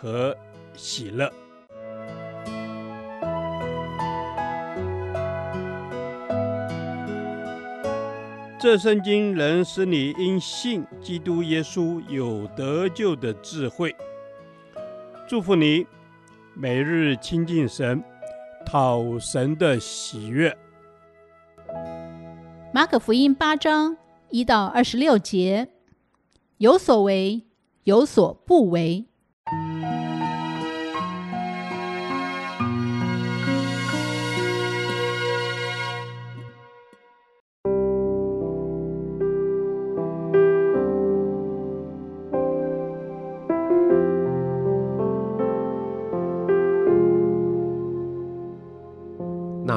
[0.00, 0.36] 和
[0.74, 1.32] 喜乐。
[8.58, 13.94] 这圣经能使你因信基督耶稣有得救的智慧。
[15.28, 15.86] 祝福你，
[16.54, 18.02] 每日亲近神，
[18.64, 20.56] 讨神的喜悦。
[22.72, 23.96] 马可福音八章
[24.30, 25.68] 一到二十六节，
[26.58, 27.44] 有所为，
[27.84, 29.06] 有所不为。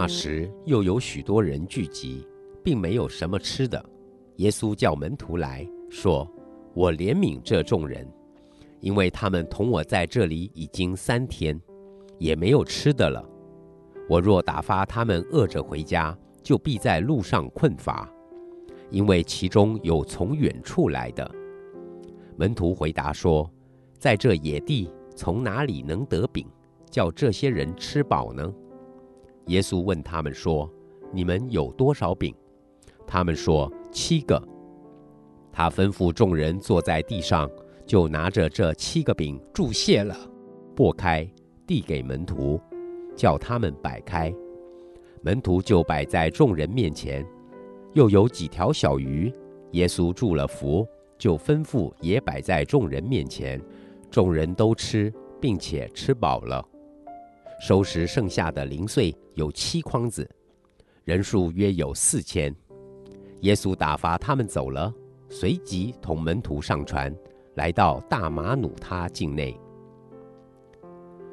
[0.09, 2.27] 时又有许多人聚集，
[2.63, 3.81] 并没有什么吃的。
[4.38, 6.27] 耶稣叫门徒来说
[6.73, 8.05] ：“我怜悯这众人。”
[8.81, 11.59] 因为他们同我在这里已经三天，
[12.17, 13.23] 也没有吃的了。
[14.09, 18.09] 我若打发他们饿着回家，就必在路上困乏，
[18.89, 21.30] 因为其中有从远处来的。
[22.37, 23.52] 门徒回答说
[23.99, 26.47] ：“在这野地，从哪里能得饼，
[26.89, 28.52] 叫这些人吃饱呢？”
[29.50, 30.67] 耶稣问他们说
[31.14, 32.33] ：“你们有多少饼？”
[33.05, 34.42] 他们说：“七个。”
[35.52, 37.47] 他吩咐众人坐在地上。
[37.86, 40.16] 就拿着这七个饼祝谢了，
[40.75, 41.27] 擘开，
[41.66, 42.61] 递给门徒，
[43.16, 44.31] 叫他们摆开。
[45.23, 47.25] 门徒就摆在众人面前。
[47.94, 49.33] 又有几条小鱼，
[49.71, 53.59] 耶稣祝了福，就吩咐也摆在众人面前。
[54.11, 55.11] 众人都吃，
[55.42, 56.64] 并且吃饱了。
[57.59, 60.27] 收拾剩下的零碎有七筐子，
[61.03, 62.55] 人数约有四千。
[63.42, 64.93] 耶稣打发他们走了，
[65.30, 67.14] 随即同门徒上船。
[67.55, 69.59] 来到大马努他境内，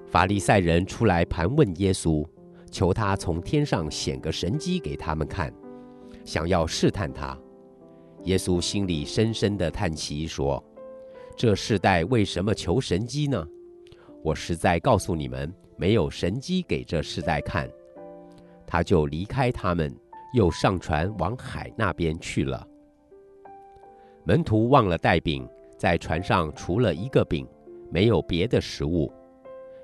[0.08, 2.26] 法利赛人出来盘问耶稣，
[2.68, 5.54] 求他从天上显个神迹给他们看，
[6.24, 7.38] 想要试探他。
[8.24, 10.60] 耶稣心里深深的叹息，说
[11.36, 13.46] ：“这世代为什么求神迹呢？
[14.24, 17.70] 我实在告诉你们，没有神迹给这世代看。”
[18.66, 19.94] 他就离开他们，
[20.34, 22.66] 又上船往海那边去了。
[24.24, 25.48] 门徒忘了带饼。
[25.78, 27.46] 在船上除了一个饼，
[27.90, 29.12] 没有别的食物。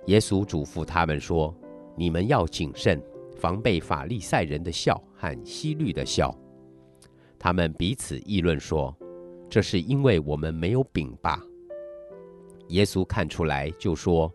[0.06, 1.54] 耶稣嘱咐他们说
[1.94, 2.98] ：“你们要谨慎，
[3.36, 6.34] 防备法利赛人的笑和希律的笑。”
[7.38, 8.96] 他们彼此议论说
[9.50, 11.44] ：“这是因为我们没有饼吧？”
[12.68, 14.32] 耶稣看出来，就说：“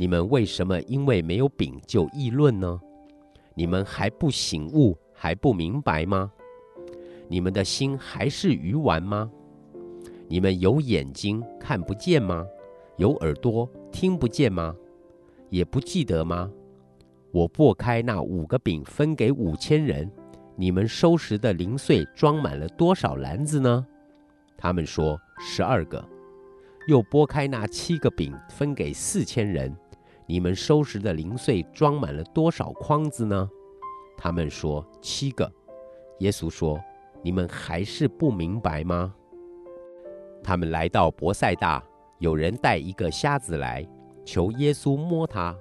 [0.00, 2.80] 你们为什么因为没有饼就议论呢？
[3.52, 6.32] 你们还不醒悟，还不明白吗？
[7.28, 9.30] 你们的心还是鱼丸吗？”
[10.26, 12.46] 你们有眼睛看不见吗？
[12.96, 14.74] 有耳朵听不见吗？
[15.50, 16.50] 也不记得吗？
[17.30, 20.10] 我拨开那五个饼分给五千人，
[20.56, 23.86] 你们收拾的零碎装满了多少篮子呢？
[24.56, 26.02] 他们说十二个。
[26.88, 29.76] 又拨开那七个饼分给四千人，
[30.30, 33.50] 你们收拾的零碎装满了多少筐子呢？
[34.16, 35.52] 他们说七个。
[36.20, 36.80] 耶稣说：
[37.20, 39.12] 你们还是不明白吗？
[40.40, 41.82] 他们来到伯赛大，
[42.20, 43.84] 有人带一个瞎子来，
[44.24, 45.52] 求耶稣摸他。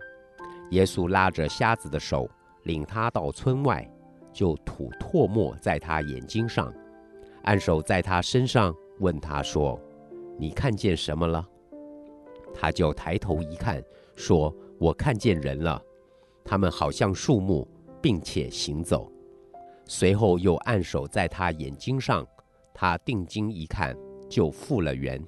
[0.69, 2.30] 耶稣拉着瞎子的手，
[2.66, 3.91] 领他到村外，
[4.31, 6.72] 就吐唾沫在他眼睛上，
[7.41, 9.81] 按手在他身上，问他说
[10.38, 11.44] ：“你看见什么了？”
[12.54, 13.84] 他就抬头一看，
[14.16, 15.81] 说：“我看见人了，
[16.44, 17.68] 他们好像树木，
[18.01, 19.12] 并且行走。”
[19.86, 22.28] 随后又按手在他眼睛上，
[22.74, 23.96] 他定睛一看。
[24.30, 25.19] 就复了原，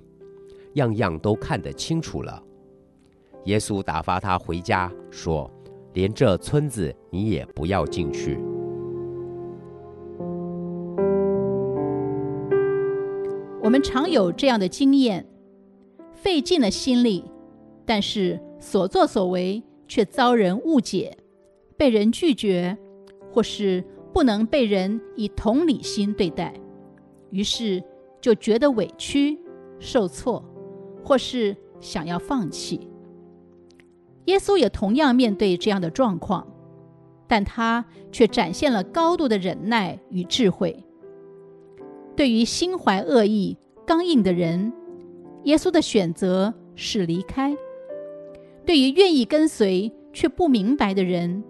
[0.75, 2.39] 样样都看得清楚了。
[3.45, 5.50] 耶稣打发他回家，说
[5.94, 8.38] ：“连这村子你也不要进去。”
[13.59, 15.25] 我们常有这样的经验，
[16.21, 17.25] 费尽了心力，
[17.83, 21.18] 但是所作所为却遭人误解，
[21.75, 22.77] 被人拒绝，
[23.31, 23.83] 或是
[24.13, 26.53] 不能被人以同理心对待，
[27.31, 27.83] 于是，
[28.21, 29.39] 就觉得委屈、
[29.79, 30.45] 受挫，
[31.03, 32.88] 或是想要放弃。
[34.25, 36.45] 耶稣也同样面对这样的状况，
[37.27, 40.85] 但他却展现了高度的忍耐与智慧。
[42.15, 43.57] 对于心怀恶意、
[43.88, 44.71] 刚硬的人，
[45.43, 47.55] 耶稣的选择是离开；
[48.65, 51.43] 对于愿意跟随却不明白的人，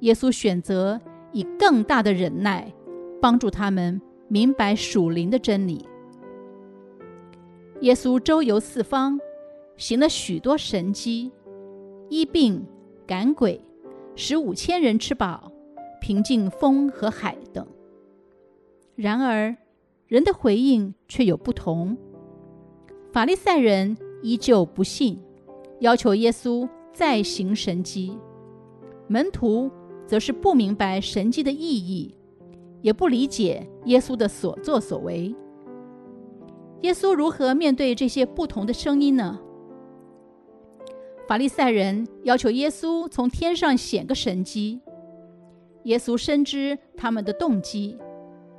[0.00, 1.00] 耶稣选择
[1.32, 2.72] 以更大的忍耐，
[3.20, 5.84] 帮助他们明白属灵的真理。
[7.80, 9.18] 耶稣周游四方，
[9.76, 11.32] 行了许多神迹，
[12.08, 12.64] 医病、
[13.04, 13.60] 赶鬼，
[14.14, 15.50] 使五千人吃饱，
[16.00, 17.66] 平静风和海等。
[18.94, 19.56] 然而，
[20.06, 21.96] 人的回应却有不同。
[23.14, 25.16] 法利赛人依旧不信，
[25.78, 28.18] 要求耶稣再行神迹；
[29.06, 29.70] 门徒
[30.04, 32.12] 则是不明白神迹的意义，
[32.82, 35.32] 也不理解耶稣的所作所为。
[36.82, 39.38] 耶稣如何面对这些不同的声音呢？
[41.28, 44.80] 法利赛人要求耶稣从天上显个神迹，
[45.84, 47.96] 耶稣深知他们的动机，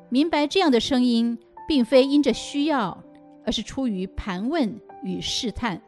[0.08, 1.38] 明白这样的声音
[1.68, 3.04] 并非因着需要，
[3.46, 5.82] 而是出于盘问与试探，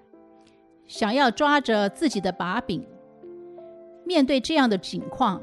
[0.86, 2.86] 想要抓着自己的把柄。
[4.06, 5.42] 面对这样的情况，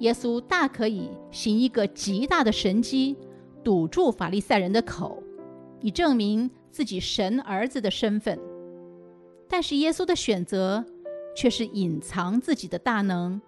[0.00, 3.16] 耶稣大可以行一个极大的神迹，
[3.62, 5.22] 堵住法利赛人的口。
[5.80, 8.38] 以证明自己神儿子的身份，
[9.48, 10.84] 但是耶稣的选择
[11.36, 13.42] 却是隐藏自己的大能，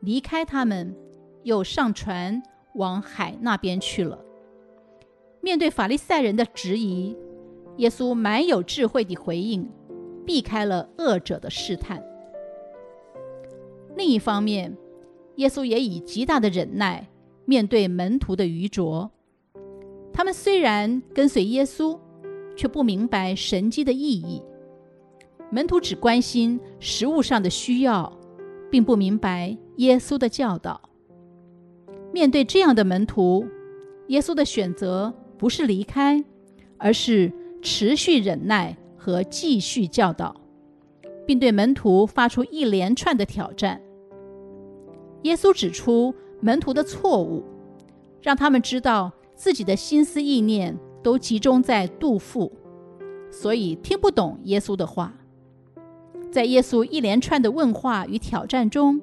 [0.00, 0.94] 离开他们，
[1.42, 2.42] 又上船
[2.74, 4.22] 往海那边去了。
[5.40, 7.16] 面对法利赛人的质疑，
[7.76, 9.68] 耶稣蛮有智慧地回应，
[10.26, 12.02] 避开了恶者的试探。
[13.96, 14.76] 另一方面，
[15.36, 17.08] 耶稣也以极大的忍耐
[17.44, 19.10] 面对门徒的愚拙。
[20.12, 21.98] 他们虽然跟随耶稣，
[22.56, 24.42] 却不明白神迹的意义。
[25.50, 28.12] 门徒只关心食物上的需要，
[28.70, 30.80] 并不明白耶稣的教导。
[32.12, 33.46] 面对这样的门徒，
[34.08, 36.22] 耶稣的选择不是离开，
[36.76, 40.34] 而是持续忍耐和继续教导，
[41.26, 43.80] 并对门徒发出一连串的挑战。
[45.22, 47.44] 耶稣指出门徒的错误，
[48.22, 49.12] 让他们知道。
[49.34, 52.52] 自己的心思意念都集中在肚腹，
[53.30, 55.14] 所以听不懂耶稣的话。
[56.30, 59.00] 在耶稣一连串的问话与挑战中，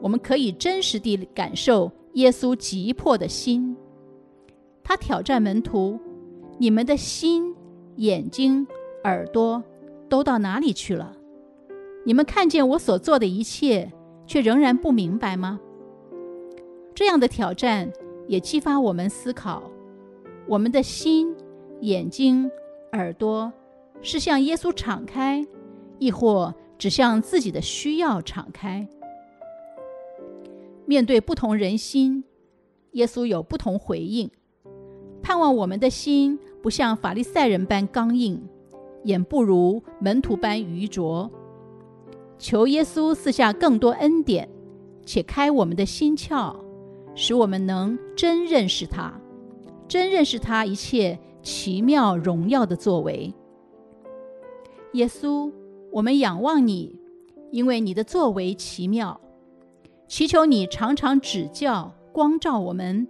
[0.00, 3.76] 我们可以真实地感受耶稣急迫的心。
[4.82, 6.00] 他挑战门徒
[6.56, 7.54] ：“你们的心、
[7.98, 8.66] 眼睛、
[9.04, 9.62] 耳朵
[10.08, 11.16] 都到哪里去了？
[12.04, 13.92] 你们看见我所做的一切，
[14.26, 15.60] 却仍然不明白吗？”
[16.94, 17.92] 这样的挑战。
[18.28, 19.62] 也激发我们思考：
[20.46, 21.34] 我们的心、
[21.80, 22.50] 眼睛、
[22.92, 23.50] 耳朵
[24.02, 25.46] 是向耶稣敞开，
[25.98, 28.86] 亦或只向自己的需要敞开？
[30.84, 32.22] 面对不同人心，
[32.92, 34.30] 耶稣有不同回应。
[35.22, 38.40] 盼望我们的心不像法利赛人般刚硬，
[39.04, 41.30] 也不如门徒般愚拙。
[42.38, 44.48] 求耶稣赐下更多恩典，
[45.04, 46.54] 且开我们的心窍。
[47.14, 49.12] 使我们能真认识他，
[49.88, 53.34] 真认识他一切奇妙荣耀的作为。
[54.92, 55.50] 耶稣，
[55.90, 56.96] 我们仰望你，
[57.50, 59.20] 因为你的作为奇妙。
[60.06, 63.08] 祈求你常常指教、光照我们，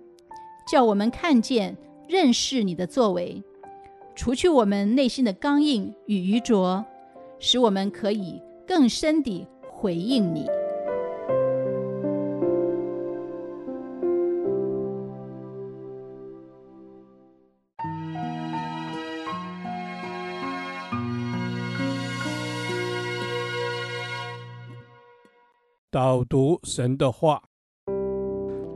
[0.73, 1.77] 叫我们看见、
[2.09, 3.43] 认识你的作为，
[4.17, 6.85] 除去我们内心的刚硬与愚拙，
[7.39, 10.47] 使我们可以更深地回应你。
[25.91, 27.43] 导读神的话，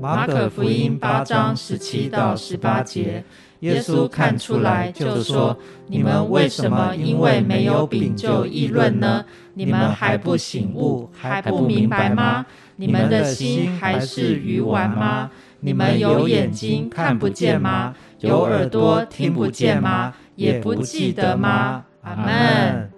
[0.02, 3.23] 马可福音八章十七到十八节，
[3.61, 5.56] 耶稣看出来就说
[5.87, 9.25] ：“你们为什么因为没有饼就议论呢？
[9.54, 12.44] 你们还不醒悟，还不明白吗？
[12.75, 15.30] 你们的心还是愚顽吗？
[15.61, 17.94] 你们有眼睛看不见吗？
[18.18, 20.12] 有耳朵听不见吗？
[20.35, 22.91] 也不记得吗？”阿门。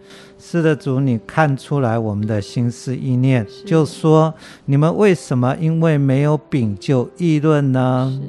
[0.46, 4.32] 是的，主，你看出来我们的心思意念，就说
[4.66, 8.20] 你们为什么因为没有饼就议论呢？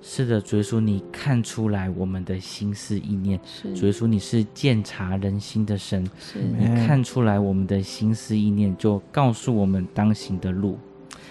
[0.00, 3.38] 是，是的，主耶稣，你看出来我们的心思意念，
[3.74, 6.08] 主耶稣，你是鉴察人心的神，
[6.58, 10.78] 你看出来我们的心思意念，就告诉我们当行的路。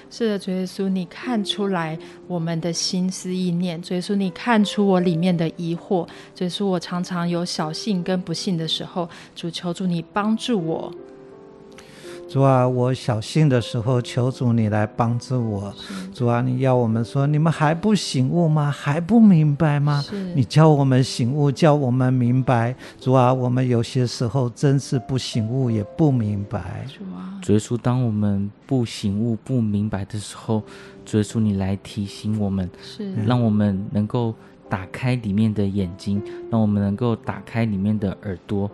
[0.09, 1.97] 是的，主耶稣，你看出来
[2.27, 3.81] 我们的心思意念。
[3.81, 6.07] 主耶稣，你看出我里面的疑惑。
[6.33, 10.93] 主耶稣，我常常有小信跟不信的时候，主求主你帮助我。
[12.27, 15.73] 主啊，我小信的时候，求主你来帮助我。
[16.13, 18.71] 主啊，你要我们说，你们还不醒悟吗？
[18.71, 20.03] 还不明白吗？
[20.33, 22.75] 你叫我们醒悟，叫我们明白。
[22.99, 26.85] 主啊，我们有些时候真是不醒悟，也不明白。
[26.87, 30.63] 主啊，主耶稣，当我们不醒悟、不明白的时候，
[31.05, 34.33] 主耶稣你来提醒我们，是让我们能够。
[34.69, 38.69] 打开里面的眼睛，让我们能够打开里面的耳朵，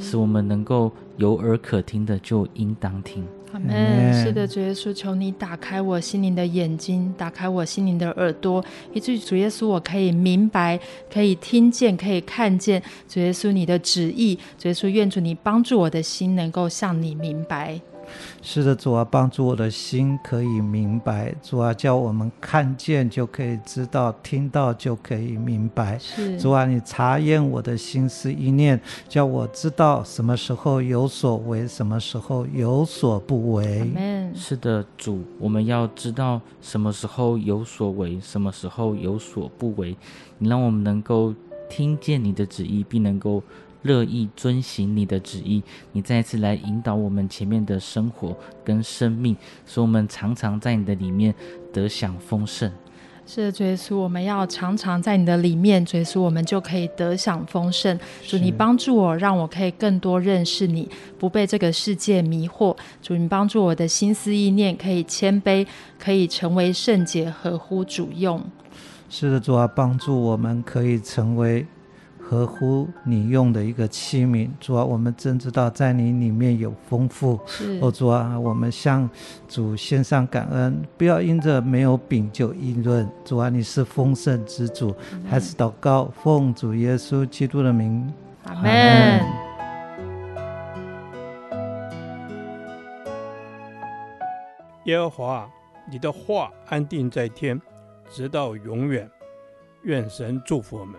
[0.00, 3.24] 使我们能够有耳可听的就应当听。
[3.52, 4.14] 阿门。
[4.14, 10.78] 是的，主耶稣，求你打开我心灵的眼睛，打开我心灵的耳朵，以至于主耶稣，我可以明白，
[11.12, 14.38] 可以听见，可以看见主耶稣你的旨意。
[14.56, 17.78] 主耶稣，愿主你帮助我的心能够向你明白。
[18.42, 21.34] 是的，主啊，帮助我的心可以明白。
[21.42, 25.98] 主啊，叫我们看见就可以知道，听到就可以明白。
[25.98, 33.90] 是主啊，你查验我的心思意念，叫我知道什么时候有所为，什么时候有所不为。
[34.34, 39.96] 是的，主，我们要知道什么时候有所为，什么时候有所不为。
[40.38, 41.32] 你让我们能够
[41.68, 43.42] 听见你的旨意，并能够。
[43.82, 45.62] 乐意遵行你的旨意，
[45.92, 49.36] 你再次来引导我们前面的生活跟生命，
[49.66, 51.34] 使我们常常在你的里面
[51.72, 52.70] 得享丰盛。
[53.24, 57.96] 是的，主耶稣，我们要常常在你的里面，主耶稣，我们就可以得享丰盛。
[58.26, 60.88] 主，你帮助我，让我可以更多认识你，
[61.20, 62.76] 不被这个世界迷惑。
[63.00, 65.64] 主，你帮助我的心思意念可以谦卑，
[66.00, 68.42] 可以成为圣洁，合乎主用。
[69.08, 71.64] 是的，主啊，帮助我们可以成为。
[72.32, 77.38] 合乎你用的一个器皿，主啊，我们真知道在你里面有丰富。
[77.44, 79.06] 是，哦，主啊，我们向
[79.46, 83.06] 主献上感恩，不要因着没有饼就议论。
[83.22, 84.96] 主啊，你是丰盛之主，
[85.28, 88.10] 还是祷告，奉主耶稣基督的名，
[88.44, 89.20] 阿门。
[94.86, 95.50] 耶和华，
[95.90, 97.60] 你的话安定在天，
[98.10, 99.06] 直到永远。
[99.82, 100.98] 愿神祝福我们。